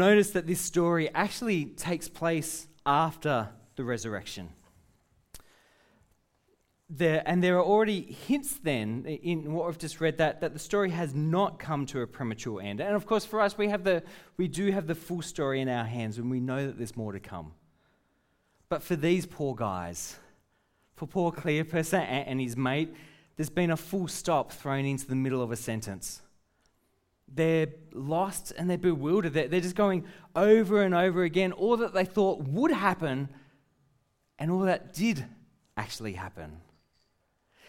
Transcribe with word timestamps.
Notice 0.00 0.30
that 0.30 0.46
this 0.46 0.62
story 0.62 1.10
actually 1.14 1.66
takes 1.66 2.08
place 2.08 2.66
after 2.86 3.50
the 3.76 3.84
resurrection. 3.84 4.48
There, 6.88 7.22
and 7.26 7.44
there 7.44 7.58
are 7.58 7.62
already 7.62 8.00
hints 8.00 8.54
then 8.62 9.04
in 9.04 9.52
what 9.52 9.66
we've 9.66 9.76
just 9.76 10.00
read 10.00 10.16
that, 10.16 10.40
that 10.40 10.54
the 10.54 10.58
story 10.58 10.88
has 10.88 11.14
not 11.14 11.58
come 11.58 11.84
to 11.84 12.00
a 12.00 12.06
premature 12.06 12.62
end. 12.62 12.80
And 12.80 12.96
of 12.96 13.04
course, 13.04 13.26
for 13.26 13.42
us, 13.42 13.58
we, 13.58 13.68
have 13.68 13.84
the, 13.84 14.02
we 14.38 14.48
do 14.48 14.72
have 14.72 14.86
the 14.86 14.94
full 14.94 15.20
story 15.20 15.60
in 15.60 15.68
our 15.68 15.84
hands 15.84 16.16
and 16.16 16.30
we 16.30 16.40
know 16.40 16.66
that 16.66 16.78
there's 16.78 16.96
more 16.96 17.12
to 17.12 17.20
come. 17.20 17.52
But 18.70 18.82
for 18.82 18.96
these 18.96 19.26
poor 19.26 19.54
guys, 19.54 20.16
for 20.96 21.06
poor 21.06 21.30
Cleopas 21.30 21.92
and, 21.92 22.26
and 22.26 22.40
his 22.40 22.56
mate, 22.56 22.94
there's 23.36 23.50
been 23.50 23.70
a 23.70 23.76
full 23.76 24.08
stop 24.08 24.50
thrown 24.50 24.86
into 24.86 25.06
the 25.06 25.14
middle 25.14 25.42
of 25.42 25.52
a 25.52 25.56
sentence 25.56 26.22
they're 27.34 27.68
lost 27.92 28.52
and 28.56 28.68
they're 28.68 28.78
bewildered. 28.78 29.32
They're, 29.32 29.48
they're 29.48 29.60
just 29.60 29.76
going 29.76 30.04
over 30.34 30.82
and 30.82 30.94
over 30.94 31.22
again 31.22 31.52
all 31.52 31.76
that 31.78 31.94
they 31.94 32.04
thought 32.04 32.42
would 32.42 32.70
happen 32.70 33.28
and 34.38 34.50
all 34.50 34.60
that 34.60 34.94
did 34.94 35.24
actually 35.76 36.14
happen. 36.14 36.60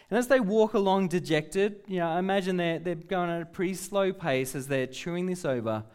And 0.09 0.17
as 0.17 0.27
they 0.27 0.39
walk 0.39 0.73
along 0.73 1.07
dejected, 1.07 1.81
you 1.87 1.99
know, 1.99 2.09
I 2.09 2.19
imagine 2.19 2.57
they're, 2.57 2.79
they're 2.79 2.95
going 2.95 3.29
at 3.29 3.41
a 3.41 3.45
pretty 3.45 3.75
slow 3.75 4.11
pace 4.11 4.55
as 4.55 4.67
they're 4.67 4.87
chewing 4.87 5.25
this 5.25 5.45
over. 5.45 5.85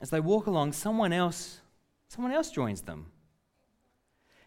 As 0.00 0.10
they 0.10 0.20
walk 0.20 0.46
along, 0.46 0.72
someone 0.72 1.12
else, 1.12 1.60
someone 2.08 2.32
else 2.32 2.50
joins 2.50 2.80
them. 2.82 3.06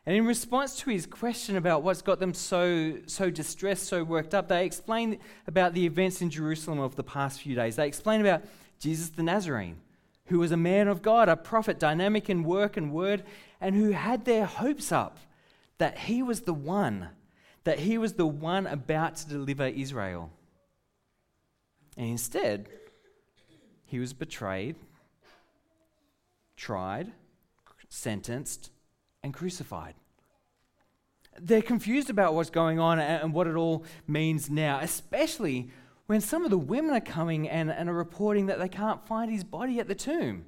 And 0.05 0.17
in 0.17 0.25
response 0.25 0.75
to 0.79 0.89
his 0.89 1.05
question 1.05 1.55
about 1.55 1.81
what's 1.81 2.01
got 2.01 2.19
them 2.19 2.33
so, 2.33 2.97
so 3.05 3.29
distressed, 3.29 3.85
so 3.85 4.03
worked 4.03 4.33
up, 4.33 4.49
they 4.49 4.65
explain 4.65 5.19
about 5.47 5.73
the 5.73 5.85
events 5.85 6.21
in 6.21 6.29
Jerusalem 6.29 6.79
of 6.79 6.95
the 6.95 7.03
past 7.03 7.41
few 7.41 7.55
days. 7.55 7.77
They 7.77 7.87
explain 7.87 8.19
about 8.19 8.43
Jesus 8.79 9.09
the 9.09 9.23
Nazarene, 9.23 9.77
who 10.25 10.39
was 10.39 10.51
a 10.51 10.57
man 10.57 10.89
of 10.89 11.01
God, 11.01 11.29
a 11.29 11.37
prophet, 11.37 11.79
dynamic 11.79 12.29
in 12.29 12.43
work 12.43 12.75
and 12.75 12.91
word, 12.91 13.23
and 13.61 13.75
who 13.75 13.91
had 13.91 14.25
their 14.25 14.45
hopes 14.45 14.91
up 14.91 15.19
that 15.77 15.97
he 15.99 16.21
was 16.21 16.41
the 16.41 16.53
one, 16.53 17.09
that 17.63 17.79
he 17.79 17.97
was 17.97 18.13
the 18.13 18.25
one 18.25 18.67
about 18.67 19.15
to 19.17 19.29
deliver 19.29 19.67
Israel. 19.67 20.31
And 21.95 22.07
instead, 22.07 22.67
he 23.85 23.99
was 23.99 24.11
betrayed, 24.11 24.75
tried, 26.57 27.13
sentenced, 27.87 28.69
and 29.23 29.33
crucified. 29.33 29.95
They're 31.39 31.61
confused 31.61 32.09
about 32.09 32.35
what's 32.35 32.49
going 32.49 32.79
on 32.79 32.99
and 32.99 33.33
what 33.33 33.47
it 33.47 33.55
all 33.55 33.85
means 34.07 34.49
now, 34.49 34.79
especially 34.81 35.71
when 36.05 36.21
some 36.21 36.43
of 36.43 36.51
the 36.51 36.57
women 36.57 36.93
are 36.93 37.01
coming 37.01 37.49
and, 37.49 37.71
and 37.71 37.89
are 37.89 37.93
reporting 37.93 38.47
that 38.47 38.59
they 38.59 38.69
can't 38.69 39.05
find 39.07 39.31
his 39.31 39.43
body 39.43 39.79
at 39.79 39.87
the 39.87 39.95
tomb 39.95 40.45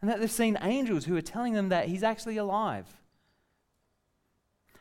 and 0.00 0.10
that 0.10 0.20
they've 0.20 0.30
seen 0.30 0.58
angels 0.62 1.04
who 1.04 1.16
are 1.16 1.22
telling 1.22 1.52
them 1.52 1.68
that 1.68 1.88
he's 1.88 2.02
actually 2.02 2.36
alive. 2.36 2.86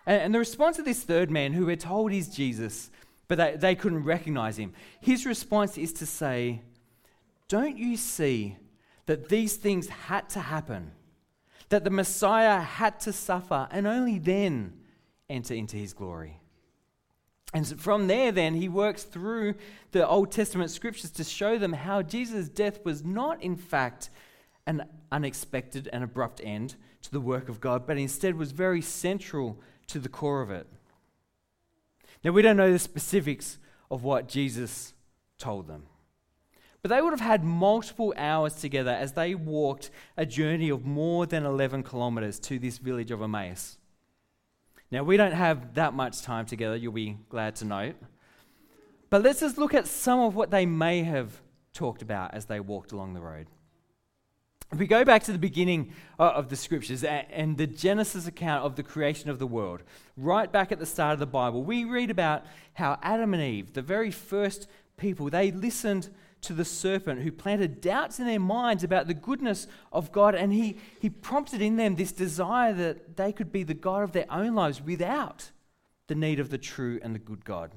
And, 0.06 0.22
and 0.22 0.34
the 0.34 0.40
response 0.40 0.80
of 0.80 0.86
this 0.86 1.04
third 1.04 1.30
man, 1.30 1.54
who 1.54 1.66
we're 1.66 1.76
told 1.76 2.12
is 2.12 2.30
Jesus, 2.30 2.90
but 3.28 3.38
they, 3.38 3.56
they 3.56 3.76
couldn't 3.76 4.04
recognize 4.04 4.58
him, 4.58 4.74
his 5.00 5.26
response 5.26 5.78
is 5.78 5.94
to 5.94 6.06
say, 6.06 6.62
Don't 7.48 7.78
you 7.78 7.98
see 7.98 8.58
that 9.06 9.30
these 9.30 9.56
things 9.56 9.88
had 9.88 10.30
to 10.30 10.40
happen? 10.40 10.92
That 11.72 11.86
the 11.86 11.90
Messiah 11.90 12.60
had 12.60 13.00
to 13.00 13.14
suffer 13.14 13.66
and 13.72 13.88
only 13.88 14.20
then 14.20 14.74
enter 15.30 15.54
into 15.54 15.78
his 15.78 15.94
glory. 15.94 16.42
And 17.54 17.66
from 17.80 18.08
there, 18.08 18.34
then, 18.34 18.56
he 18.56 18.68
works 18.68 19.04
through 19.04 19.56
the 19.94 20.06
Old 20.06 20.34
Testament 20.34 20.70
scriptures 20.70 21.12
to 21.12 21.24
show 21.24 21.58
them 21.58 21.72
how 21.72 22.02
Jesus' 22.02 22.50
death 22.50 22.84
was 22.84 23.06
not, 23.06 23.42
in 23.42 23.56
fact, 23.56 24.10
an 24.68 24.84
unexpected 25.14 25.90
and 25.94 26.04
abrupt 26.04 26.42
end 26.44 26.76
to 27.04 27.12
the 27.12 27.22
work 27.22 27.48
of 27.48 27.62
God, 27.62 27.88
but 27.88 27.98
instead 27.98 28.36
was 28.36 28.52
very 28.52 28.82
central 28.82 29.58
to 29.88 30.00
the 30.00 30.10
core 30.10 30.42
of 30.42 30.52
it. 30.52 30.68
Now, 32.22 32.32
we 32.32 32.42
don't 32.42 32.58
know 32.58 32.72
the 32.72 32.80
specifics 32.80 33.60
of 33.90 34.04
what 34.04 34.28
Jesus 34.28 34.94
told 35.38 35.68
them. 35.68 35.86
But 36.82 36.90
they 36.90 37.02
would 37.02 37.12
have 37.12 37.20
had 37.20 37.44
multiple 37.44 38.14
hours 38.18 38.56
together 38.56 38.92
as 38.92 39.14
they 39.14 39.36
walked 39.36 39.92
a 40.18 40.26
journey 40.26 40.70
of 40.70 40.86
more 40.86 41.26
than 41.26 41.46
11 41.46 41.84
kilometers 41.84 42.40
to 42.42 42.58
this 42.58 42.80
village 42.80 43.12
of 43.12 43.22
Emmaus. 43.22 43.78
Now, 44.90 45.04
we 45.04 45.16
don't 45.16 45.32
have 45.32 45.76
that 45.76 45.94
much 45.94 46.22
time 46.22 46.46
together, 46.46 46.76
you'll 46.76 46.92
be 46.92 47.18
glad 47.30 47.56
to 47.58 47.66
note. 47.66 47.96
But 49.10 49.24
let's 49.24 49.42
just 49.42 49.58
look 49.58 49.74
at 49.74 49.88
some 49.88 50.20
of 50.20 50.36
what 50.36 50.52
they 50.52 50.66
may 50.66 51.04
have 51.04 51.42
talked 51.74 52.02
about 52.02 52.34
as 52.34 52.46
they 52.46 52.60
walked 52.60 52.92
along 52.92 53.14
the 53.14 53.22
road. 53.22 53.48
If 54.72 54.80
we 54.80 54.88
go 54.88 55.04
back 55.04 55.24
to 55.24 55.34
the 55.34 55.38
beginning 55.38 55.94
uh, 56.18 56.30
of 56.30 56.50
the 56.50 56.56
scriptures 56.56 57.04
and 57.04 57.58
the 57.58 57.68
Genesis 57.68 58.26
account 58.26 58.64
of 58.64 58.78
the 58.78 58.84
creation 58.84 59.30
of 59.30 59.38
the 59.38 59.48
world, 59.48 59.84
right 60.16 60.50
back 60.50 60.72
at 60.72 60.80
the 60.80 60.86
start 60.86 61.14
of 61.14 61.20
the 61.20 61.26
Bible, 61.26 61.62
we 61.64 61.84
read 61.84 62.10
about 62.10 62.46
how 62.74 62.98
Adam 63.04 63.34
and 63.34 63.44
Eve, 63.44 63.74
the 63.74 63.82
very 63.82 64.12
first 64.12 64.68
people, 64.96 65.30
they 65.30 65.52
listened 65.52 66.10
to 66.42 66.54
the 66.54 66.66
serpent 66.66 67.22
who 67.22 67.32
planted 67.32 67.82
doubts 67.82 68.20
in 68.20 68.26
their 68.26 68.40
minds 68.40 68.84
about 68.84 69.08
the 69.08 69.14
goodness 69.14 69.68
of 69.92 70.12
God, 70.12 70.36
and 70.36 70.52
he, 70.52 70.78
he 71.00 71.10
prompted 71.10 71.62
in 71.62 71.78
them 71.78 71.96
this 71.96 72.12
desire 72.12 72.74
that 72.74 73.16
they 73.18 73.32
could 73.32 73.52
be 73.52 73.64
the 73.64 73.74
God 73.74 74.04
of 74.04 74.12
their 74.12 74.32
own 74.32 74.56
lives 74.56 74.82
without 74.82 75.52
the 76.08 76.16
need 76.16 76.40
of 76.40 76.50
the 76.50 76.58
true 76.58 77.00
and 77.04 77.14
the 77.14 77.20
good 77.20 77.46
God. 77.46 77.72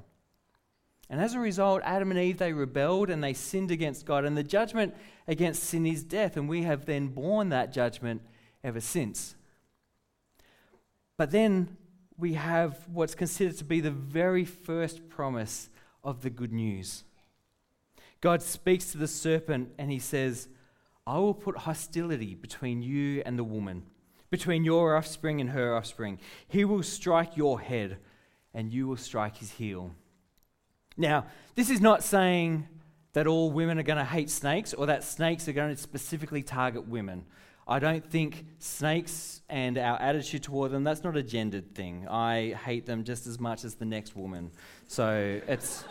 And 1.11 1.21
as 1.21 1.35
a 1.35 1.41
result, 1.41 1.83
Adam 1.85 2.11
and 2.11 2.19
Eve, 2.19 2.39
they 2.39 2.53
rebelled 2.53 3.11
and 3.11 3.23
they 3.23 3.35
sinned 3.35 3.71
against 3.71 4.07
God, 4.07 4.25
and 4.25 4.37
the 4.37 4.43
judgment 4.43 4.95
against 5.29 5.63
sin 5.63 5.87
is 5.87 6.03
death, 6.03 6.37
and 6.37 6.49
we 6.49 6.63
have 6.63 6.87
then 6.87 7.09
borne 7.09 7.51
that 7.51 7.73
judgment 7.73 8.23
ever 8.63 8.81
since. 8.81 9.35
But 11.17 11.31
then 11.31 11.77
we 12.17 12.35
have 12.35 12.89
what's 12.89 13.15
considered 13.15 13.59
to 13.59 13.65
be 13.65 13.81
the 13.81 13.91
very 13.91 14.45
first 14.45 15.09
promise 15.09 15.69
of 16.03 16.23
the 16.23 16.31
good 16.31 16.53
news. 16.53 17.05
God 18.25 18.41
speaks 18.41 18.91
to 18.93 18.97
the 18.97 19.07
serpent 19.07 19.69
and 19.79 19.91
he 19.93 19.99
says, 19.99 20.49
I 21.07 21.19
will 21.19 21.35
put 21.35 21.59
hostility 21.59 22.35
between 22.35 22.81
you 22.81 23.23
and 23.27 23.39
the 23.39 23.45
woman, 23.45 23.83
between 24.31 24.65
your 24.65 24.97
offspring 24.97 25.43
and 25.43 25.51
her 25.51 25.77
offspring. 25.77 26.19
He 26.49 26.65
will 26.65 26.83
strike 26.83 27.37
your 27.37 27.61
head, 27.61 27.99
and 28.55 28.73
you 28.73 28.89
will 28.89 28.97
strike 28.97 29.37
his 29.37 29.51
heel. 29.51 29.91
Now, 30.97 31.27
this 31.55 31.69
is 31.69 31.83
not 31.83 32.03
saying 32.03 32.67
that 33.13 33.27
all 33.27 33.51
women 33.51 33.79
are 33.79 33.83
going 33.83 33.99
to 33.99 34.05
hate 34.07 34.31
snakes 34.31 34.73
or 34.73 34.87
that 34.87 35.05
snakes 35.05 35.47
are 35.47 35.53
going 35.53 35.77
to 35.77 35.81
specifically 35.81 36.43
target 36.43 36.89
women. 36.89 37.27
I 37.69 37.79
don't 37.79 38.11
think 38.11 38.47
snakes 38.59 39.43
and 39.51 39.77
our 39.77 40.01
attitude 40.01 40.45
toward 40.45 40.71
them, 40.71 40.83
that's 40.83 41.05
not 41.05 41.15
a 41.15 41.23
gendered 41.23 41.75
thing. 41.75 42.09
I 42.09 42.59
hate 42.65 42.87
them 42.87 43.05
just 43.05 43.27
as 43.27 43.39
much 43.39 43.65
as 43.65 43.75
the 43.75 43.85
next 43.85 44.17
woman. 44.17 44.51
So 44.89 45.43
it's. 45.47 45.85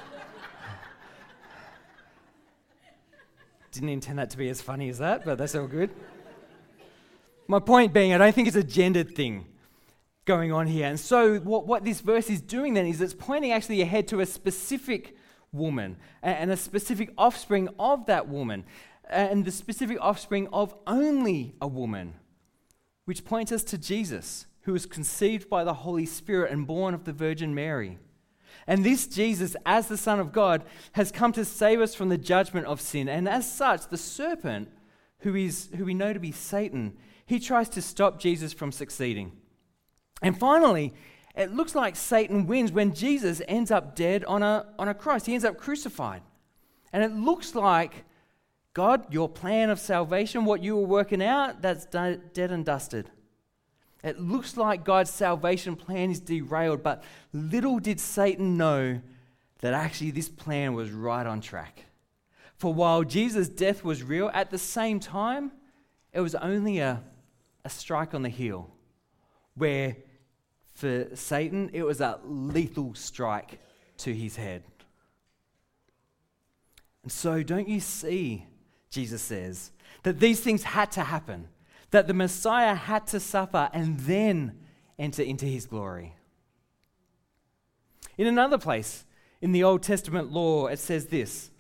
Didn't 3.74 3.90
intend 3.90 4.20
that 4.20 4.30
to 4.30 4.38
be 4.38 4.50
as 4.50 4.62
funny 4.62 4.88
as 4.90 5.00
that, 5.00 5.26
but 5.26 5.40
that's 5.40 5.56
all 5.56 5.66
good. 5.66 5.90
My 7.48 7.58
point 7.58 7.92
being, 7.92 8.14
I 8.14 8.20
don't 8.20 8.34
think 8.34 8.48
it's 8.48 8.56
a 8.56 8.64
gendered 8.64 9.16
thing 9.16 9.48
going 10.26 10.52
on 10.52 10.68
here. 10.68 10.86
And 10.86 11.00
so, 11.00 11.40
what, 11.40 11.66
what 11.66 11.84
this 11.84 12.00
verse 12.00 12.30
is 12.30 12.40
doing 12.40 12.76
then 12.76 12.86
is 12.86 13.02
it's 13.02 13.16
pointing 13.16 13.52
actually 13.52 13.82
ahead 13.82 14.08
to 14.10 14.20
a 14.20 14.28
specific 14.28 15.18
woman 15.52 15.98
and 16.22 16.52
a 16.52 16.56
specific 16.56 17.12
offspring 17.18 17.68
of 17.80 18.06
that 18.06 18.28
woman, 18.28 18.64
and 19.10 19.44
the 19.44 19.52
specific 19.52 19.98
offspring 20.00 20.48
of 20.54 20.76
only 20.86 21.56
a 21.60 21.68
woman, 21.68 22.14
which 23.06 23.26
points 23.26 23.52
us 23.52 23.64
to 23.64 23.80
Jesus, 23.80 24.46
who 24.62 24.74
was 24.74 24.86
conceived 24.86 25.50
by 25.50 25.64
the 25.64 25.74
Holy 25.74 26.06
Spirit 26.06 26.52
and 26.52 26.68
born 26.68 26.94
of 26.94 27.06
the 27.06 27.12
Virgin 27.12 27.56
Mary. 27.56 27.98
And 28.68 28.86
this 28.86 29.08
Jesus, 29.08 29.56
as 29.66 29.88
the 29.88 29.98
Son 29.98 30.20
of 30.20 30.32
God, 30.32 30.64
has 30.94 31.12
come 31.12 31.32
to 31.34 31.46
save 31.46 31.82
us 31.82 31.96
from 31.96 32.10
the 32.10 32.18
judgment 32.18 32.66
of 32.68 32.80
sin. 32.80 33.10
And 33.10 33.28
as 33.28 33.52
such, 33.52 33.88
the 33.90 33.98
serpent, 33.98 34.70
who, 35.20 35.36
is, 35.36 35.70
who 35.76 35.86
we 35.86 35.94
know 35.94 36.14
to 36.14 36.20
be 36.20 36.32
Satan, 36.32 36.98
he 37.26 37.40
tries 37.40 37.70
to 37.70 37.82
stop 37.82 38.20
Jesus 38.20 38.54
from 38.54 38.72
succeeding. 38.72 39.32
And 40.22 40.38
finally, 40.38 40.94
it 41.36 41.54
looks 41.54 41.76
like 41.76 41.96
Satan 41.96 42.46
wins 42.46 42.72
when 42.72 42.94
Jesus 42.94 43.42
ends 43.48 43.72
up 43.72 43.96
dead 43.96 44.24
on 44.26 44.44
a, 44.44 44.68
on 44.78 44.88
a 44.88 44.94
cross. 44.94 45.26
He 45.26 45.34
ends 45.34 45.46
up 45.46 45.58
crucified. 45.58 46.22
And 46.92 47.04
it 47.04 47.12
looks 47.12 47.56
like, 47.56 48.06
God, 48.74 49.12
your 49.12 49.28
plan 49.28 49.70
of 49.70 49.80
salvation, 49.80 50.46
what 50.46 50.62
you 50.62 50.76
were 50.76 50.86
working 50.86 51.24
out, 51.24 51.62
that's 51.62 51.86
dead 51.86 52.22
and 52.36 52.64
dusted. 52.64 53.10
It 54.04 54.20
looks 54.20 54.58
like 54.58 54.84
God's 54.84 55.10
salvation 55.10 55.76
plan 55.76 56.12
is 56.12 56.20
derailed, 56.20 56.84
but 56.84 57.04
little 57.32 57.80
did 57.80 58.00
Satan 58.00 58.58
know 58.58 59.00
that 59.62 59.74
actually 59.74 60.12
this 60.12 60.28
plan 60.28 60.74
was 60.74 60.92
right 60.92 61.26
on 61.26 61.40
track. 61.40 61.86
For 62.56 62.74
while 62.74 63.04
Jesus' 63.04 63.48
death 63.48 63.84
was 63.84 64.04
real, 64.04 64.30
at 64.34 64.52
the 64.52 64.58
same 64.58 65.00
time, 65.00 65.52
it 66.12 66.20
was 66.20 66.36
only 66.36 66.80
a, 66.80 67.02
a 67.64 67.70
strike 67.70 68.14
on 68.14 68.24
the 68.24 68.30
heel, 68.30 68.70
where 69.56 69.96
for 70.74 71.08
Satan, 71.16 71.70
it 71.72 71.84
was 71.84 72.02
a 72.02 72.20
lethal 72.26 72.94
strike 72.96 73.60
to 74.00 74.14
his 74.14 74.36
head. 74.36 74.64
And 77.04 77.12
so, 77.12 77.42
don't 77.44 77.68
you 77.68 77.80
see 77.80 78.46
Jesus 78.94 79.24
says, 79.24 79.72
that 80.04 80.20
these 80.20 80.40
things 80.40 80.64
had 80.64 80.92
to 80.92 81.02
happen, 81.02 81.48
that 81.94 82.08
the 82.08 82.14
Messiah 82.14 82.74
had 82.74 83.06
to 83.06 83.20
suffer 83.20 83.70
and 83.72 84.00
then 84.00 84.58
enter 84.98 85.22
into 85.22 85.46
his 85.46 85.68
glory. 85.68 86.16
In 88.18 88.26
another 88.26 88.58
place 88.58 89.06
in 89.42 89.52
the 89.52 89.64
Old 89.64 89.84
Testament 89.84 90.32
law, 90.32 90.66
it 90.66 90.80
says 90.80 91.06
this 91.08 91.52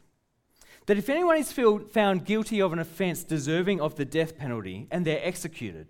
that 0.87 0.97
if 0.97 1.07
anyone 1.07 1.37
is 1.37 1.51
found 1.51 2.25
guilty 2.25 2.61
of 2.61 2.73
an 2.73 2.79
offense 2.79 3.23
deserving 3.23 3.79
of 3.79 3.95
the 3.95 4.05
death 4.05 4.35
penalty 4.35 4.87
and 4.89 5.05
they're 5.05 5.23
executed, 5.23 5.87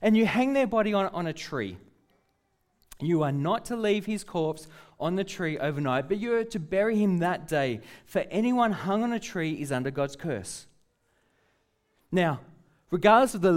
and 0.00 0.16
you 0.16 0.24
hang 0.24 0.54
their 0.54 0.66
body 0.66 0.94
on, 0.94 1.06
on 1.08 1.26
a 1.26 1.32
tree, 1.34 1.76
you 3.00 3.22
are 3.22 3.32
not 3.32 3.66
to 3.66 3.76
leave 3.76 4.06
his 4.06 4.24
corpse 4.24 4.66
on 4.98 5.16
the 5.16 5.24
tree 5.24 5.58
overnight, 5.58 6.08
but 6.08 6.16
you 6.16 6.34
are 6.34 6.44
to 6.44 6.58
bury 6.58 6.96
him 6.96 7.18
that 7.18 7.46
day, 7.46 7.80
for 8.06 8.24
anyone 8.30 8.72
hung 8.72 9.02
on 9.02 9.12
a 9.12 9.20
tree 9.20 9.60
is 9.60 9.70
under 9.70 9.90
God's 9.90 10.16
curse. 10.16 10.66
Now, 12.10 12.40
regardless 12.90 13.34
of 13.34 13.40
the 13.40 13.52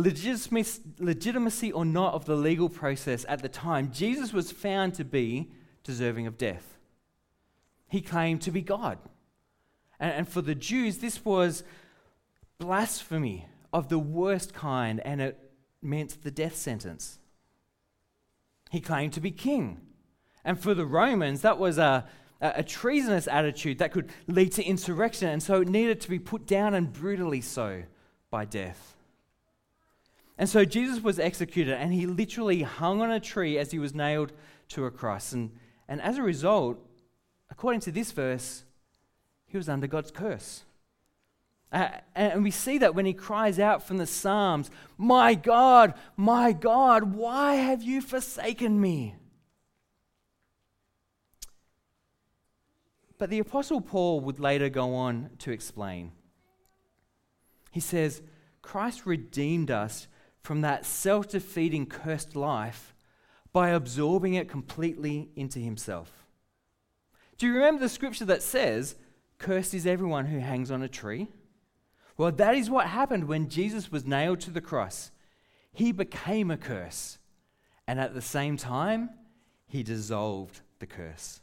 legitimacy 0.99 1.71
or 1.71 1.85
not 1.85 2.13
of 2.13 2.25
the 2.25 2.35
legal 2.35 2.69
process 2.69 3.25
at 3.27 3.41
the 3.41 3.49
time, 3.49 3.91
Jesus 3.91 4.33
was 4.33 4.51
found 4.51 4.93
to 4.95 5.03
be 5.03 5.51
deserving 5.83 6.27
of 6.27 6.37
death. 6.37 6.77
He 7.87 8.01
claimed 8.01 8.41
to 8.41 8.51
be 8.51 8.61
God. 8.61 8.97
And, 9.99 10.27
for 10.27 10.41
the 10.41 10.55
Jews, 10.55 10.97
this 10.97 11.23
was 11.25 11.63
blasphemy 12.59 13.47
of 13.73 13.89
the 13.89 13.99
worst 13.99 14.53
kind, 14.53 14.99
and 14.99 15.21
it 15.21 15.39
meant 15.81 16.23
the 16.23 16.31
death 16.31 16.55
sentence. 16.55 17.17
He 18.69 18.79
claimed 18.81 19.13
to 19.13 19.21
be 19.21 19.31
king. 19.31 19.81
And 20.43 20.59
for 20.59 20.73
the 20.73 20.85
Romans, 20.85 21.41
that 21.41 21.57
was 21.57 21.77
a, 21.77 22.05
a 22.41 22.63
treasonous 22.63 23.27
attitude 23.27 23.79
that 23.79 23.91
could 23.91 24.09
lead 24.27 24.51
to 24.53 24.63
insurrection, 24.63 25.29
and 25.29 25.41
so 25.41 25.61
it 25.61 25.67
needed 25.67 26.01
to 26.01 26.09
be 26.09 26.19
put 26.19 26.45
down 26.45 26.73
and 26.73 26.91
brutally 26.91 27.41
so 27.41 27.83
by 28.29 28.45
death. 28.45 28.96
And 30.37 30.47
so 30.47 30.65
Jesus 30.65 31.01
was 31.01 31.19
executed, 31.19 31.73
and 31.73 31.93
he 31.93 32.05
literally 32.05 32.61
hung 32.61 33.01
on 33.01 33.11
a 33.11 33.19
tree 33.19 33.57
as 33.57 33.71
he 33.71 33.79
was 33.79 33.95
nailed 33.95 34.33
to 34.69 34.85
a 34.85 34.91
cross. 34.91 35.33
And, 35.33 35.51
and 35.87 36.01
as 36.01 36.17
a 36.17 36.23
result, 36.23 36.77
according 37.49 37.81
to 37.81 37.91
this 37.91 38.11
verse, 38.11 38.63
he 39.47 39.57
was 39.57 39.67
under 39.67 39.87
God's 39.87 40.11
curse. 40.11 40.63
Uh, 41.71 41.89
and 42.15 42.43
we 42.43 42.51
see 42.51 42.77
that 42.77 42.95
when 42.95 43.05
he 43.05 43.13
cries 43.13 43.59
out 43.59 43.85
from 43.85 43.97
the 43.97 44.05
Psalms, 44.05 44.69
My 44.97 45.33
God, 45.33 45.95
my 46.15 46.53
God, 46.53 47.15
why 47.15 47.55
have 47.55 47.83
you 47.83 48.01
forsaken 48.01 48.79
me? 48.79 49.15
But 53.17 53.29
the 53.29 53.39
Apostle 53.39 53.81
Paul 53.81 54.21
would 54.21 54.39
later 54.39 54.69
go 54.69 54.93
on 54.93 55.31
to 55.39 55.51
explain. 55.51 56.11
He 57.71 57.79
says, 57.79 58.21
Christ 58.61 59.05
redeemed 59.05 59.71
us 59.71 60.07
from 60.47 60.61
that 60.61 60.85
self 60.85 61.27
defeating, 61.27 61.85
cursed 61.85 62.33
life 62.33 62.95
by 63.51 63.71
absorbing 63.71 64.35
it 64.35 64.47
completely 64.47 65.29
into 65.35 65.59
himself. 65.59 66.25
Do 67.37 67.45
you 67.45 67.53
remember 67.53 67.81
the 67.81 67.89
scripture 67.89 68.23
that 68.23 68.41
says, 68.41 68.95
Cursed 69.39 69.73
is 69.73 69.85
everyone 69.85 70.27
who 70.27 70.39
hangs 70.39 70.71
on 70.71 70.81
a 70.81 70.87
tree? 70.87 71.27
Well, 72.15 72.31
that 72.31 72.55
is 72.55 72.69
what 72.69 72.87
happened 72.87 73.27
when 73.27 73.49
Jesus 73.49 73.91
was 73.91 74.07
nailed 74.07 74.39
to 74.39 74.49
the 74.49 74.61
cross. 74.61 75.11
He 75.73 75.91
became 75.91 76.49
a 76.49 76.55
curse, 76.55 77.17
and 77.85 77.99
at 77.99 78.13
the 78.13 78.21
same 78.21 78.55
time, 78.55 79.09
he 79.67 79.83
dissolved 79.83 80.61
the 80.79 80.87
curse. 80.87 81.41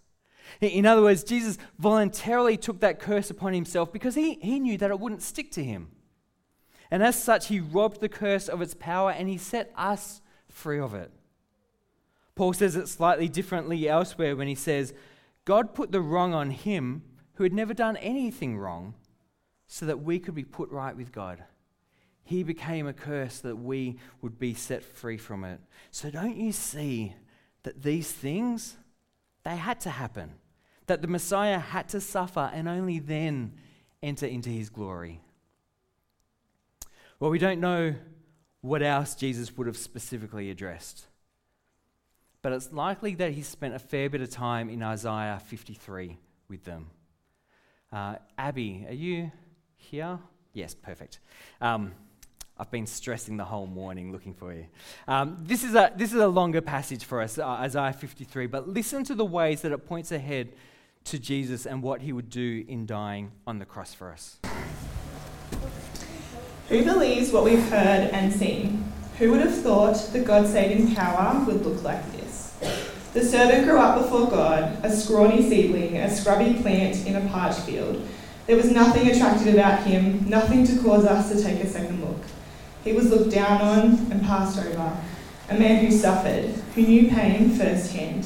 In 0.62 0.86
other 0.86 1.02
words, 1.02 1.24
Jesus 1.24 1.58
voluntarily 1.78 2.56
took 2.56 2.80
that 2.80 3.00
curse 3.00 3.28
upon 3.28 3.52
himself 3.52 3.92
because 3.92 4.14
he, 4.14 4.38
he 4.40 4.58
knew 4.58 4.78
that 4.78 4.90
it 4.90 4.98
wouldn't 4.98 5.20
stick 5.20 5.50
to 5.52 5.62
him. 5.62 5.88
And 6.90 7.02
as 7.02 7.20
such, 7.20 7.48
he 7.48 7.60
robbed 7.60 8.00
the 8.00 8.08
curse 8.08 8.48
of 8.48 8.62
its 8.62 8.74
power 8.74 9.10
and 9.10 9.28
he 9.28 9.38
set 9.38 9.72
us 9.76 10.20
free 10.48 10.78
of 10.78 10.94
it. 10.94 11.10
Paul 12.34 12.52
says 12.52 12.76
it 12.76 12.88
slightly 12.88 13.28
differently 13.28 13.88
elsewhere 13.88 14.36
when 14.36 14.48
he 14.48 14.54
says, 14.54 14.92
God 15.44 15.74
put 15.74 15.92
the 15.92 16.00
wrong 16.00 16.34
on 16.34 16.50
him 16.50 17.02
who 17.34 17.44
had 17.44 17.52
never 17.52 17.74
done 17.74 17.96
anything 17.98 18.58
wrong 18.58 18.94
so 19.66 19.86
that 19.86 20.02
we 20.02 20.18
could 20.18 20.34
be 20.34 20.44
put 20.44 20.70
right 20.70 20.96
with 20.96 21.12
God. 21.12 21.44
He 22.22 22.42
became 22.42 22.86
a 22.86 22.92
curse 22.92 23.38
that 23.40 23.56
we 23.56 23.98
would 24.22 24.38
be 24.38 24.54
set 24.54 24.82
free 24.82 25.18
from 25.18 25.44
it. 25.44 25.60
So 25.90 26.10
don't 26.10 26.36
you 26.36 26.52
see 26.52 27.14
that 27.64 27.82
these 27.82 28.10
things, 28.10 28.76
they 29.44 29.56
had 29.56 29.80
to 29.80 29.90
happen? 29.90 30.32
That 30.86 31.02
the 31.02 31.08
Messiah 31.08 31.58
had 31.58 31.88
to 31.90 32.00
suffer 32.00 32.50
and 32.52 32.68
only 32.68 32.98
then 32.98 33.52
enter 34.02 34.26
into 34.26 34.50
his 34.50 34.70
glory. 34.70 35.20
Well, 37.20 37.30
we 37.30 37.38
don't 37.38 37.60
know 37.60 37.94
what 38.60 38.82
else 38.82 39.14
Jesus 39.14 39.56
would 39.56 39.66
have 39.66 39.76
specifically 39.76 40.50
addressed. 40.50 41.06
But 42.42 42.52
it's 42.52 42.72
likely 42.72 43.14
that 43.16 43.32
he 43.32 43.42
spent 43.42 43.74
a 43.74 43.78
fair 43.78 44.10
bit 44.10 44.20
of 44.20 44.30
time 44.30 44.68
in 44.68 44.82
Isaiah 44.82 45.40
53 45.46 46.18
with 46.48 46.64
them. 46.64 46.90
Uh, 47.92 48.16
Abby, 48.36 48.84
are 48.88 48.94
you 48.94 49.30
here? 49.76 50.18
Yes, 50.52 50.74
perfect. 50.74 51.20
Um, 51.60 51.92
I've 52.58 52.70
been 52.70 52.86
stressing 52.86 53.36
the 53.36 53.44
whole 53.44 53.66
morning 53.66 54.12
looking 54.12 54.34
for 54.34 54.52
you. 54.52 54.66
Um, 55.08 55.38
this, 55.42 55.64
is 55.64 55.74
a, 55.74 55.92
this 55.96 56.12
is 56.12 56.20
a 56.20 56.28
longer 56.28 56.60
passage 56.60 57.04
for 57.04 57.20
us, 57.20 57.38
uh, 57.38 57.46
Isaiah 57.46 57.92
53, 57.92 58.46
but 58.46 58.68
listen 58.68 59.04
to 59.04 59.14
the 59.14 59.24
ways 59.24 59.62
that 59.62 59.72
it 59.72 59.86
points 59.86 60.12
ahead 60.12 60.52
to 61.04 61.18
Jesus 61.18 61.66
and 61.66 61.82
what 61.82 62.00
he 62.00 62.12
would 62.12 62.30
do 62.30 62.64
in 62.68 62.86
dying 62.86 63.32
on 63.46 63.58
the 63.58 63.64
cross 63.64 63.92
for 63.92 64.10
us. 64.10 64.38
Who 66.68 66.82
believes 66.82 67.30
what 67.30 67.44
we've 67.44 67.68
heard 67.68 68.10
and 68.10 68.32
seen? 68.32 68.90
Who 69.18 69.30
would 69.30 69.40
have 69.40 69.54
thought 69.54 69.96
the 70.14 70.20
God 70.20 70.46
saving 70.46 70.94
power 70.94 71.44
would 71.44 71.64
look 71.64 71.82
like 71.82 72.10
this? 72.12 72.56
The 73.12 73.22
servant 73.22 73.66
grew 73.66 73.78
up 73.78 74.00
before 74.00 74.30
God, 74.30 74.78
a 74.82 74.90
scrawny 74.90 75.46
seedling, 75.46 75.98
a 75.98 76.10
scrubby 76.10 76.54
plant 76.54 77.06
in 77.06 77.16
a 77.16 77.28
parched 77.28 77.60
field. 77.60 78.08
There 78.46 78.56
was 78.56 78.70
nothing 78.70 79.08
attractive 79.08 79.52
about 79.52 79.82
him, 79.82 80.26
nothing 80.26 80.66
to 80.66 80.82
cause 80.82 81.04
us 81.04 81.30
to 81.30 81.42
take 81.42 81.62
a 81.62 81.66
second 81.66 82.00
look. 82.00 82.22
He 82.82 82.94
was 82.94 83.10
looked 83.10 83.30
down 83.30 83.60
on 83.60 84.10
and 84.10 84.22
passed 84.22 84.58
over, 84.58 84.96
a 85.50 85.58
man 85.58 85.84
who 85.84 85.92
suffered, 85.92 86.46
who 86.74 86.82
knew 86.82 87.10
pain 87.10 87.50
firsthand. 87.50 88.24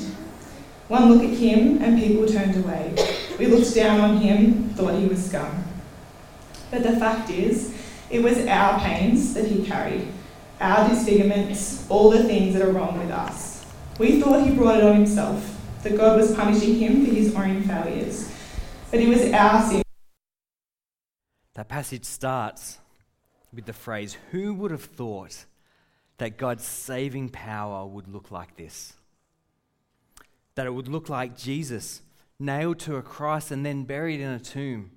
One 0.87 1.13
look 1.13 1.25
at 1.25 1.37
him 1.37 1.83
and 1.83 1.99
people 1.99 2.27
turned 2.27 2.57
away. 2.65 2.95
We 3.37 3.47
looked 3.47 3.75
down 3.75 4.01
on 4.01 4.19
him, 4.19 4.71
thought 4.71 4.95
he 4.95 5.07
was 5.07 5.27
scum. 5.27 5.65
But 6.71 6.85
the 6.85 6.97
fact 6.97 7.31
is, 7.31 7.75
it 8.11 8.23
was 8.23 8.39
our 8.47 8.81
pains 8.81 9.35
that 9.35 9.47
he 9.47 9.65
carried, 9.65 10.09
our 10.61 10.89
disfigurements, 10.89 11.87
all 11.91 12.11
the 12.11 12.25
things 12.25 12.55
that 12.55 12.63
are 12.63 12.73
wrong 12.73 12.99
with 12.99 13.11
us. 13.11 13.67
We 13.99 14.21
thought 14.21 14.47
he 14.47 14.55
brought 14.55 14.79
it 14.79 14.85
on 14.85 14.95
himself, 14.95 15.59
that 15.83 15.97
God 15.97 16.17
was 16.17 16.35
punishing 16.35 16.77
him 16.77 17.05
for 17.05 17.13
his 17.13 17.35
own 17.35 17.63
failures. 17.63 18.33
But 18.91 19.01
it 19.01 19.09
was 19.09 19.31
our 19.33 19.63
sin. 19.63 19.83
That 21.55 21.69
passage 21.69 22.05
starts 22.05 22.79
with 23.53 23.67
the 23.67 23.73
phrase, 23.73 24.17
Who 24.31 24.55
would 24.55 24.71
have 24.71 24.85
thought 24.85 25.45
that 26.17 26.39
God's 26.39 26.65
saving 26.65 27.29
power 27.29 27.87
would 27.87 28.09
look 28.09 28.31
like 28.31 28.57
this? 28.57 28.95
That 30.55 30.67
it 30.67 30.75
would 30.75 30.89
look 30.89 31.09
like 31.09 31.37
Jesus 31.37 32.03
nailed 32.39 32.79
to 32.81 32.97
a 32.97 33.03
cross 33.03 33.51
and 33.51 33.67
then 33.67 33.85
buried 33.85 34.21
in 34.21 34.31
a 34.31 34.41
tomb 34.41 34.93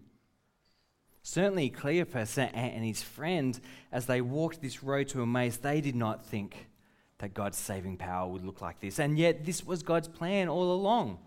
Certainly, 1.23 1.69
Cleopas 1.69 2.37
and 2.37 2.83
his 2.83 3.03
friend, 3.03 3.59
as 3.91 4.07
they 4.07 4.21
walked 4.21 4.61
this 4.61 4.83
road 4.83 5.07
to 5.09 5.21
Emmaus, 5.21 5.57
they 5.57 5.79
did 5.79 5.95
not 5.95 6.25
think 6.25 6.67
that 7.19 7.35
God's 7.35 7.59
saving 7.59 7.97
power 7.97 8.27
would 8.27 8.43
look 8.43 8.61
like 8.61 8.79
this. 8.79 8.99
And 8.99 9.17
yet, 9.19 9.45
this 9.45 9.63
was 9.63 9.83
God's 9.83 10.07
plan 10.07 10.49
all 10.49 10.73
along. 10.73 11.19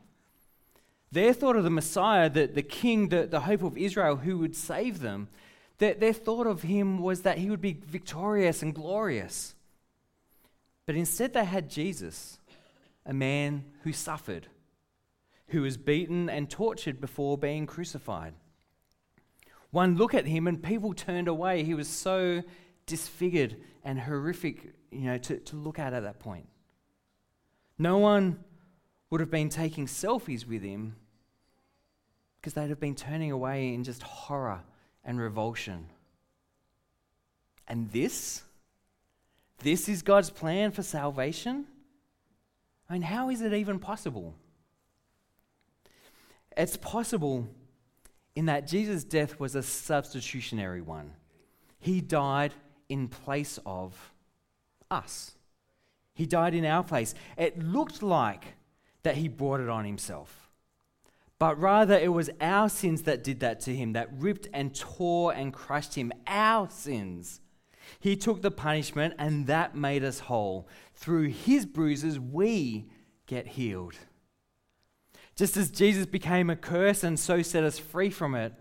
Their 1.13 1.33
thought 1.33 1.55
of 1.55 1.63
the 1.63 1.71
Messiah, 1.71 2.29
the, 2.29 2.47
the 2.47 2.63
king, 2.63 3.09
the, 3.09 3.27
the 3.27 3.41
hope 3.41 3.63
of 3.63 3.79
Israel 3.79 4.17
who 4.17 4.39
would 4.39 4.57
save 4.57 4.99
them, 4.99 5.29
their, 5.79 5.95
their 5.95 6.13
thought 6.13 6.49
of 6.49 6.63
him 6.63 6.99
was 6.99 7.23
that 7.23 7.39
he 7.39 7.49
would 7.49 7.61
be 7.61 7.81
victorious 7.87 8.63
and 8.63 8.75
glorious. 8.75 9.55
But 10.87 10.97
instead, 10.97 11.33
they 11.33 11.45
had 11.45 11.71
Jesus, 11.71 12.39
a 13.07 13.15
man 13.15 13.65
who 13.85 13.93
suffered, 13.93 14.49
who 15.49 15.63
was 15.63 15.77
beaten 15.77 16.29
and 16.29 16.51
tortured 16.51 17.01
before 17.01 17.39
being 17.39 17.67
crucified 17.67 18.35
one 19.75 19.97
look 19.97 20.15
at 20.15 20.25
him 20.25 20.47
and 20.47 20.63
people 20.63 20.95
turned 20.95 21.27
away. 21.27 21.65
He 21.65 21.75
was 21.75 21.89
so 21.89 22.43
disfigured 22.87 23.57
and 23.83 23.99
horrific, 23.99 24.73
you 24.93 25.01
know, 25.01 25.19
to, 25.19 25.39
to 25.39 25.57
look 25.57 25.81
at 25.81 25.93
at 25.93 26.05
that 26.05 26.21
point. 26.21 26.47
No 27.77 27.99
one 27.99 28.39
would 29.11 29.21
have 29.21 29.33
been 29.33 29.49
taking 29.49 29.87
selfies 29.87 30.47
with 30.47 30.63
him 30.63 30.95
because 32.37 32.55
they'd 32.55 32.69
have 32.69 32.79
been 32.79 32.95
turning 32.95 33.33
away 33.33 33.75
in 33.75 33.83
just 33.83 34.05
horror 34.05 34.61
and 35.05 35.21
revulsion. 35.21 35.87
And 37.67 37.91
this, 37.91 38.45
this 39.59 39.89
is 39.89 40.03
God's 40.03 40.31
plan 40.31 40.71
for 40.71 40.85
salvation? 40.85 41.67
I 42.89 42.93
mean, 42.93 43.03
how 43.03 43.29
is 43.29 43.41
it 43.41 43.53
even 43.53 43.81
possible? 43.81 44.35
It's 46.57 46.77
possible 46.77 47.49
in 48.37 48.47
that 48.47 48.67
Jesus' 48.67 49.05
death 49.05 49.39
was 49.39 49.55
a 49.55 49.63
substitutionary 49.63 50.81
one. 50.81 51.13
He 51.79 52.01
died 52.01 52.53
in 52.89 53.09
place 53.09 53.59
of 53.65 54.13
us. 54.91 55.37
He 56.15 56.27
died 56.27 56.55
in 56.55 56.65
our 56.65 56.83
place. 56.83 57.15
It 57.37 57.59
looked 57.59 58.03
like 58.03 58.55
that 59.03 59.17
he 59.17 59.29
brought 59.29 59.61
it 59.61 59.69
on 59.69 59.85
himself. 59.85 60.51
But 61.39 61.61
rather, 61.61 61.99
it 61.99 62.13
was 62.13 62.31
our 62.41 62.69
sins 62.69 63.03
that 63.03 63.25
did 63.25 63.41
that 63.41 63.61
to 63.61 63.75
him, 63.75 63.93
that 63.93 64.09
ripped 64.13 64.49
and 64.55 64.75
tore 64.75 65.35
and 65.35 65.53
crushed 65.53 65.95
him. 65.95 66.13
Our 66.27 66.71
sins. 66.71 67.41
He 68.01 68.17
took 68.17 68.41
the 68.41 68.51
punishment, 68.51 69.15
and 69.19 69.47
that 69.49 69.77
made 69.77 70.05
us 70.05 70.21
whole. 70.21 70.69
Through 70.95 71.31
his 71.31 71.67
bruises, 71.67 72.19
we 72.19 72.87
get 73.27 73.47
healed. 73.47 73.97
Just 75.37 75.57
as 75.57 75.71
Jesus 75.71 76.07
became 76.07 76.49
a 76.49 76.57
curse 76.57 77.03
and 77.03 77.19
so 77.19 77.43
set 77.43 77.65
us 77.65 77.79
free 77.79 78.11
from 78.11 78.35
it, 78.35 78.53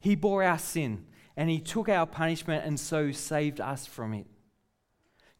he 0.00 0.14
bore 0.16 0.42
our 0.42 0.58
sin 0.58 1.06
and 1.36 1.48
he 1.48 1.60
took 1.60 1.88
our 1.88 2.06
punishment 2.06 2.64
and 2.66 2.78
so 2.78 3.12
saved 3.12 3.60
us 3.60 3.86
from 3.86 4.12
it. 4.12 4.26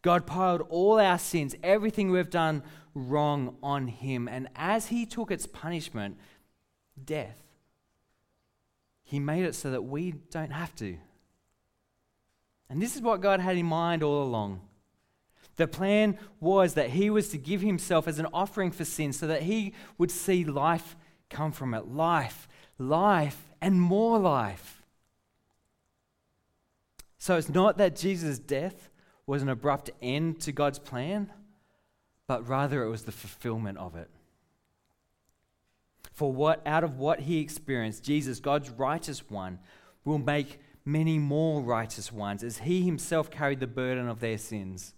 God 0.03 0.27
piled 0.27 0.63
all 0.69 0.99
our 0.99 1.19
sins, 1.19 1.55
everything 1.63 2.11
we've 2.11 2.31
done 2.31 2.63
wrong, 2.95 3.57
on 3.63 3.87
him. 3.87 4.29
And 4.29 4.49
as 4.57 4.89
he 4.89 5.07
took 5.07 5.31
its 5.31 5.47
punishment, 5.47 6.19
death, 7.03 7.43
he 9.03 9.21
made 9.21 9.45
it 9.45 9.55
so 9.55 9.71
that 9.71 9.83
we 9.83 10.13
don't 10.31 10.53
have 10.53 10.75
to. 10.77 10.97
And 12.69 12.81
this 12.81 12.97
is 12.97 13.03
what 13.03 13.21
God 13.21 13.41
had 13.41 13.57
in 13.57 13.67
mind 13.67 14.03
all 14.03 14.23
along. 14.23 14.61
The 15.57 15.69
plan 15.69 16.19
was 16.41 16.75
that 16.75 16.91
he 16.91 17.11
was 17.11 17.29
to 17.29 17.39
give 17.39 17.61
himself 17.61 18.09
as 18.09 18.19
an 18.19 18.27
offering 18.33 18.71
for 18.71 18.85
sin 18.85 19.13
so 19.13 19.27
that 19.27 19.43
he 19.43 19.75
would 19.99 20.11
see 20.11 20.45
life 20.45 20.97
come 21.29 21.53
from 21.53 21.75
it 21.75 21.89
life, 21.89 22.49
life, 22.79 23.51
and 23.61 23.81
more 23.81 24.19
life. 24.19 24.83
So 27.19 27.37
it's 27.37 27.49
not 27.49 27.79
that 27.79 27.97
Jesus' 27.97 28.39
death 28.39 28.91
was 29.27 29.43
an 29.43 29.49
abrupt 29.49 29.91
end 30.01 30.41
to 30.41 30.53
God's 30.53 30.79
plan, 30.79 31.31
but 32.27 32.49
rather 32.49 32.83
it 32.83 32.91
was 32.91 33.03
the 33.03 33.13
fulfillment 33.13 33.79
of 33.79 33.95
it. 33.95 34.11
For 36.13 36.33
what 36.33 36.61
out 36.67 36.85
of 36.85 36.99
what 36.99 37.21
he 37.21 37.41
experienced, 37.41 38.05
Jesus, 38.05 38.41
God's 38.41 38.71
righteous 38.71 39.31
one, 39.31 39.59
will 40.05 40.19
make 40.19 40.59
many 40.85 41.19
more 41.19 41.63
righteous 41.63 42.13
ones 42.13 42.43
as 42.43 42.59
he 42.59 42.83
himself 42.83 43.31
carried 43.31 43.61
the 43.61 43.67
burden 43.67 44.09
of 44.09 44.21
their 44.21 44.39
sins. 44.39 44.95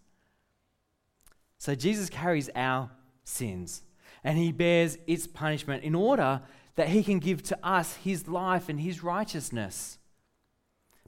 So 1.59 1.75
Jesus 1.75 2.09
carries 2.11 2.51
our 2.55 2.91
sins 3.25 3.83
and 4.23 4.39
he 4.39 4.53
bears 4.53 4.99
its 5.07 5.27
punishment 5.27 5.83
in 5.83 5.95
order 5.95 6.43
that 6.77 6.89
he 6.89 7.03
can 7.03 7.19
give 7.19 7.43
to 7.45 7.59
us 7.67 7.97
his 7.97 8.27
life 8.27 8.69
and 8.69 8.81
his 8.81 9.03
righteousness. 9.03 9.99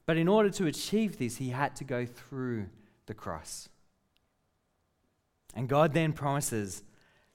But 0.05 0.17
in 0.17 0.29
order 0.29 0.51
to 0.51 0.67
achieve 0.67 1.19
this, 1.19 1.37
he 1.37 1.51
had 1.51 1.75
to 1.77 1.85
go 1.85 2.07
through 2.07 2.67
the 3.07 3.15
cross. 3.15 3.69
And 5.55 5.69
God 5.69 5.93
then 5.95 6.13
promises 6.13 6.85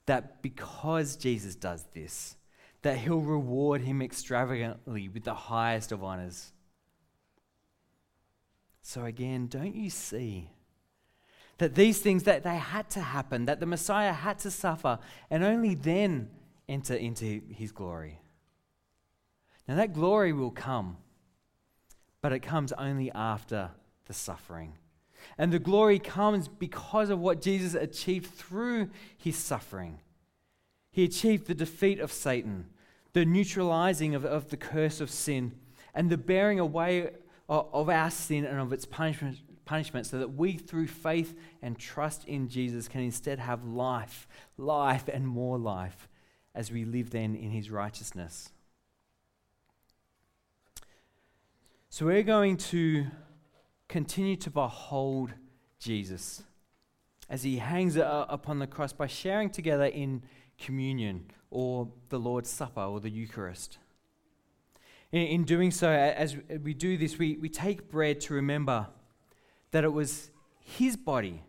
that 0.06 0.42
because 0.42 1.18
Jesus 1.18 1.56
does 1.56 1.86
this, 1.94 2.38
that 2.84 2.98
he'll 3.00 3.20
reward 3.20 3.82
him 3.82 4.02
extravagantly 4.02 5.10
with 5.10 5.24
the 5.24 5.34
highest 5.34 5.92
of 5.92 6.04
honors. 6.04 6.54
So 8.82 9.06
again, 9.06 9.48
don't 9.48 9.76
you 9.76 9.90
see 9.90 10.50
that 11.62 11.76
these 11.76 12.00
things 12.00 12.24
that 12.24 12.42
they 12.42 12.56
had 12.56 12.90
to 12.90 13.00
happen, 13.00 13.46
that 13.46 13.60
the 13.60 13.68
Messiah 13.68 14.14
had 14.14 14.40
to 14.40 14.50
suffer 14.50 14.98
and 15.30 15.44
only 15.44 15.76
then 15.76 16.28
enter 16.68 16.96
into 16.96 17.40
his 17.52 17.72
glory. 17.72 18.20
Now 19.68 19.76
that 19.76 19.94
glory 19.94 20.34
will 20.34 20.50
come, 20.50 20.98
but 22.20 22.34
it 22.34 22.40
comes 22.40 22.72
only 22.72 23.12
after 23.12 23.70
the 24.08 24.14
suffering. 24.14 24.74
And 25.38 25.54
the 25.54 25.60
glory 25.60 26.00
comes 26.00 26.48
because 26.48 27.12
of 27.12 27.20
what 27.20 27.44
Jesus 27.44 27.76
achieved 27.76 28.34
through 28.34 28.90
his 29.16 29.36
suffering. 29.36 30.00
He 30.90 31.04
achieved 31.04 31.46
the 31.46 31.54
defeat 31.54 32.00
of 32.00 32.12
Satan, 32.12 32.70
the 33.14 33.24
neutralizing 33.24 34.16
of, 34.16 34.26
of 34.26 34.50
the 34.50 34.58
curse 34.58 35.00
of 35.00 35.12
sin, 35.12 35.52
and 35.94 36.10
the 36.10 36.18
bearing 36.18 36.60
away 36.60 37.12
of, 37.48 37.68
of 37.72 37.88
our 37.88 38.10
sin 38.10 38.46
and 38.46 38.60
of 38.60 38.74
its 38.74 38.86
punishment, 38.86 39.38
punishment 39.72 40.06
so 40.06 40.20
that 40.20 40.34
we, 40.34 40.58
through 40.58 40.86
faith 40.86 41.34
and 41.62 41.80
trust 41.80 42.26
in 42.28 42.50
Jesus, 42.50 42.90
can 42.90 43.00
instead 43.00 43.40
have 43.40 43.64
life, 43.64 44.28
life, 44.58 45.08
and 45.08 45.26
more 45.26 45.58
life 45.58 46.10
as 46.54 46.70
we 46.70 46.84
live 46.84 47.12
then 47.12 47.36
in 47.36 47.52
his 47.52 47.72
righteousness. 47.72 48.52
So 51.90 52.06
we're 52.06 52.22
going 52.22 52.58
to 52.58 53.06
continue 53.88 54.36
to 54.36 54.50
behold 54.50 55.32
Jesus 55.80 56.44
as 57.30 57.44
he 57.44 57.60
hangs 57.60 57.96
upon 57.96 58.60
the 58.60 58.68
cross 58.68 58.92
by 58.92 59.08
sharing 59.08 59.50
together 59.50 59.86
in 59.86 60.22
communion 60.60 61.32
or 61.50 61.88
the 62.10 62.20
Lord's 62.20 62.50
Supper 62.50 62.82
or 62.82 63.00
the 63.00 63.10
Eucharist. 63.10 63.78
In, 65.14 65.22
in 65.22 65.44
doing 65.46 65.72
so, 65.72 65.90
as 65.90 66.36
we 66.62 66.74
do 66.74 66.98
this, 66.98 67.18
we, 67.18 67.38
we 67.38 67.48
take 67.48 67.90
bread 67.90 68.20
to 68.22 68.34
remember 68.34 68.88
that 69.72 69.84
it 69.84 69.94
was 69.94 70.30
his 70.60 70.96
body 70.96 71.42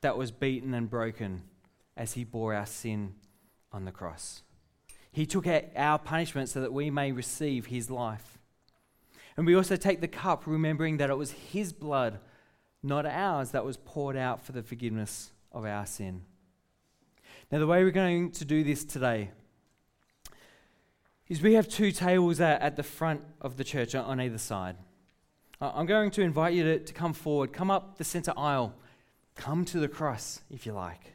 that 0.00 0.18
was 0.18 0.30
beaten 0.30 0.74
and 0.74 0.90
broken 0.90 1.42
as 1.96 2.12
he 2.12 2.24
bore 2.24 2.54
our 2.54 2.66
sin 2.66 3.14
on 3.72 3.84
the 3.84 3.92
cross. 3.92 4.42
He 5.10 5.26
took 5.26 5.46
our 5.76 5.98
punishment 5.98 6.48
so 6.48 6.60
that 6.60 6.72
we 6.72 6.90
may 6.90 7.12
receive 7.12 7.66
his 7.66 7.90
life. 7.90 8.38
And 9.36 9.46
we 9.46 9.54
also 9.54 9.76
take 9.76 10.00
the 10.00 10.08
cup, 10.08 10.46
remembering 10.46 10.96
that 10.98 11.10
it 11.10 11.16
was 11.16 11.30
his 11.30 11.72
blood, 11.72 12.18
not 12.82 13.06
ours, 13.06 13.50
that 13.50 13.64
was 13.64 13.76
poured 13.76 14.16
out 14.16 14.44
for 14.44 14.52
the 14.52 14.62
forgiveness 14.62 15.32
of 15.52 15.64
our 15.64 15.86
sin. 15.86 16.22
Now, 17.50 17.58
the 17.58 17.66
way 17.66 17.84
we're 17.84 17.90
going 17.90 18.30
to 18.32 18.44
do 18.44 18.64
this 18.64 18.84
today 18.84 19.30
is 21.28 21.42
we 21.42 21.54
have 21.54 21.68
two 21.68 21.92
tables 21.92 22.40
at 22.40 22.76
the 22.76 22.82
front 22.82 23.22
of 23.40 23.56
the 23.56 23.64
church 23.64 23.94
on 23.94 24.20
either 24.20 24.38
side. 24.38 24.76
I'm 25.62 25.86
going 25.86 26.10
to 26.12 26.22
invite 26.22 26.54
you 26.54 26.64
to, 26.64 26.78
to 26.80 26.92
come 26.92 27.12
forward, 27.12 27.52
come 27.52 27.70
up 27.70 27.96
the 27.96 28.02
center 28.02 28.32
aisle, 28.36 28.74
come 29.36 29.64
to 29.66 29.78
the 29.78 29.86
cross 29.86 30.40
if 30.50 30.66
you 30.66 30.72
like, 30.72 31.14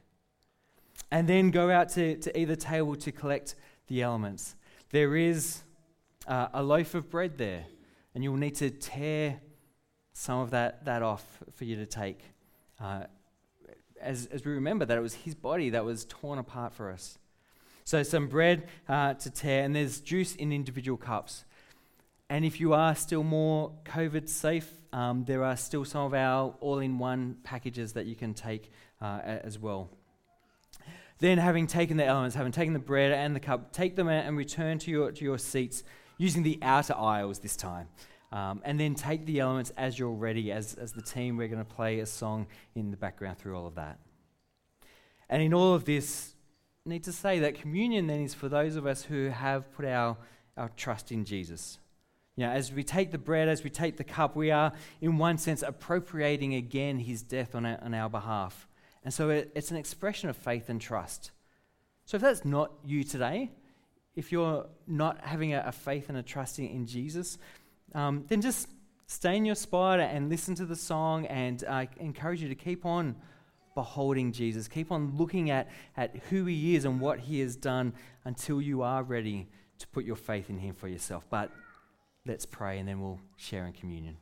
and 1.11 1.27
then 1.27 1.51
go 1.51 1.69
out 1.69 1.89
to, 1.89 2.15
to 2.15 2.39
either 2.39 2.55
table 2.55 2.95
to 2.95 3.11
collect 3.11 3.55
the 3.87 4.01
elements. 4.01 4.55
There 4.91 5.17
is 5.17 5.63
uh, 6.27 6.47
a 6.53 6.63
loaf 6.63 6.95
of 6.95 7.09
bread 7.09 7.37
there, 7.37 7.65
and 8.15 8.23
you'll 8.23 8.37
need 8.37 8.55
to 8.55 8.69
tear 8.69 9.41
some 10.13 10.39
of 10.39 10.51
that, 10.51 10.85
that 10.85 11.03
off 11.03 11.25
for 11.53 11.65
you 11.65 11.75
to 11.75 11.85
take. 11.85 12.21
Uh, 12.79 13.03
as, 13.99 14.27
as 14.27 14.45
we 14.45 14.53
remember 14.53 14.85
that 14.85 14.97
it 14.97 15.01
was 15.01 15.13
his 15.13 15.35
body 15.35 15.71
that 15.71 15.83
was 15.83 16.05
torn 16.05 16.39
apart 16.39 16.73
for 16.73 16.89
us. 16.89 17.17
So, 17.83 18.01
some 18.03 18.27
bread 18.27 18.67
uh, 18.87 19.13
to 19.15 19.29
tear, 19.29 19.63
and 19.63 19.75
there's 19.75 19.99
juice 19.99 20.35
in 20.35 20.53
individual 20.53 20.97
cups. 20.97 21.45
And 22.29 22.43
if 22.43 22.59
you 22.59 22.73
are 22.73 22.93
still 22.93 23.23
more 23.23 23.71
COVID 23.85 24.27
safe, 24.27 24.69
um, 24.91 25.23
there 25.25 25.43
are 25.43 25.55
still 25.55 25.85
some 25.85 26.05
of 26.05 26.13
our 26.13 26.53
all 26.59 26.79
in 26.79 26.97
one 26.97 27.37
packages 27.43 27.93
that 27.93 28.05
you 28.05 28.15
can 28.15 28.33
take 28.33 28.71
uh, 29.01 29.19
as 29.23 29.57
well. 29.57 29.89
Then, 31.19 31.37
having 31.37 31.65
taken 31.67 31.97
the 31.97 32.05
elements, 32.05 32.35
having 32.35 32.51
taken 32.51 32.73
the 32.73 32.79
bread 32.79 33.11
and 33.11 33.35
the 33.35 33.39
cup, 33.39 33.71
take 33.71 33.95
them 33.95 34.07
and 34.07 34.37
return 34.37 34.77
to 34.79 34.91
your, 34.91 35.11
to 35.11 35.23
your 35.23 35.37
seats 35.37 35.83
using 36.17 36.43
the 36.43 36.59
outer 36.61 36.95
aisles 36.95 37.39
this 37.39 37.55
time. 37.55 37.87
Um, 38.31 38.61
and 38.65 38.77
then 38.77 38.93
take 38.93 39.25
the 39.25 39.39
elements 39.39 39.71
as 39.77 39.97
you're 39.97 40.11
ready. 40.11 40.51
As, 40.51 40.73
as 40.75 40.91
the 40.91 41.01
team, 41.01 41.37
we're 41.37 41.47
going 41.47 41.63
to 41.63 41.75
play 41.75 41.99
a 42.01 42.05
song 42.05 42.47
in 42.75 42.91
the 42.91 42.97
background 42.97 43.39
through 43.39 43.57
all 43.57 43.65
of 43.65 43.75
that. 43.75 43.99
And 45.29 45.41
in 45.41 45.53
all 45.53 45.73
of 45.73 45.85
this, 45.85 46.35
I 46.85 46.89
need 46.89 47.03
to 47.05 47.13
say 47.13 47.39
that 47.39 47.55
communion 47.55 48.07
then 48.07 48.21
is 48.21 48.33
for 48.33 48.49
those 48.49 48.75
of 48.75 48.85
us 48.85 49.03
who 49.03 49.29
have 49.29 49.71
put 49.71 49.85
our, 49.85 50.17
our 50.55 50.69
trust 50.75 51.11
in 51.11 51.25
Jesus. 51.25 51.79
You 52.37 52.45
know, 52.45 52.51
as 52.51 52.71
we 52.71 52.83
take 52.83 53.11
the 53.11 53.17
bread, 53.17 53.49
as 53.49 53.63
we 53.63 53.71
take 53.71 53.97
the 53.97 54.03
cup, 54.03 54.35
we 54.35 54.51
are, 54.51 54.71
in 55.01 55.17
one 55.17 55.39
sense, 55.39 55.63
appropriating 55.63 56.53
again 56.53 56.99
his 56.99 57.23
death 57.23 57.55
on 57.55 57.65
our, 57.65 57.79
on 57.81 57.95
our 57.95 58.09
behalf. 58.09 58.67
And 59.03 59.11
so 59.11 59.29
it, 59.29 59.51
it's 59.55 59.71
an 59.71 59.77
expression 59.77 60.29
of 60.29 60.37
faith 60.37 60.69
and 60.69 60.79
trust. 60.79 61.31
So 62.05 62.15
if 62.15 62.21
that's 62.21 62.45
not 62.45 62.71
you 62.85 63.03
today, 63.03 63.51
if 64.15 64.31
you're 64.31 64.67
not 64.85 65.19
having 65.25 65.55
a, 65.55 65.63
a 65.65 65.71
faith 65.71 66.09
and 66.09 66.17
a 66.17 66.23
trust 66.23 66.59
in, 66.59 66.67
in 66.67 66.85
Jesus, 66.85 67.39
um, 67.95 68.25
then 68.27 68.39
just 68.41 68.69
stay 69.07 69.35
in 69.35 69.43
your 69.43 69.55
spot 69.55 69.99
and 69.99 70.29
listen 70.29 70.53
to 70.55 70.65
the 70.65 70.75
song 70.75 71.25
and 71.25 71.63
uh, 71.67 71.85
encourage 71.97 72.41
you 72.41 72.49
to 72.49 72.55
keep 72.55 72.85
on 72.85 73.15
beholding 73.73 74.31
Jesus. 74.31 74.67
Keep 74.67 74.91
on 74.91 75.17
looking 75.17 75.49
at, 75.49 75.69
at 75.95 76.15
who 76.29 76.45
he 76.45 76.75
is 76.75 76.85
and 76.85 77.01
what 77.01 77.19
he 77.19 77.39
has 77.39 77.55
done 77.55 77.93
until 78.25 78.61
you 78.61 78.83
are 78.83 79.01
ready 79.01 79.47
to 79.79 79.87
put 79.87 80.05
your 80.05 80.15
faith 80.15 80.51
in 80.51 80.59
him 80.59 80.75
for 80.75 80.87
yourself. 80.87 81.25
But 81.29 81.51
Let's 82.27 82.45
pray 82.45 82.77
and 82.79 82.89
then 82.89 82.99
we'll 82.99 83.21
share 83.37 83.65
in 83.65 83.71
communion. 83.71 84.17